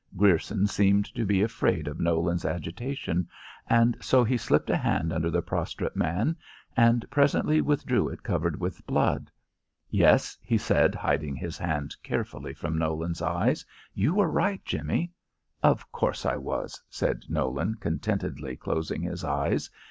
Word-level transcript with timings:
Grierson 0.17 0.65
seemed 0.65 1.05
to 1.13 1.25
be 1.25 1.43
afraid 1.43 1.87
of 1.87 1.99
Nolan's 1.99 2.43
agitation, 2.43 3.29
and 3.69 3.95
so 4.01 4.23
he 4.23 4.35
slipped 4.35 4.71
a 4.71 4.75
hand 4.75 5.13
under 5.13 5.29
the 5.29 5.43
prostrate 5.43 5.95
man, 5.95 6.35
and 6.75 7.05
presently 7.11 7.61
withdrew 7.61 8.09
it 8.09 8.23
covered 8.23 8.59
with 8.59 8.83
blood. 8.87 9.29
"Yes," 9.91 10.39
he 10.41 10.57
said, 10.57 10.95
hiding 10.95 11.35
his 11.35 11.59
hand 11.59 11.95
carefully 12.01 12.55
from 12.55 12.79
Nolan's 12.79 13.21
eyes, 13.21 13.63
"you 13.93 14.15
were 14.15 14.31
right, 14.31 14.65
Jimmie." 14.65 15.11
"Of 15.61 15.91
course 15.91 16.25
I 16.25 16.35
was," 16.37 16.81
said 16.89 17.25
Nolan, 17.29 17.75
contentedly 17.75 18.55
closing 18.57 19.03
his 19.03 19.23
eyes. 19.23 19.69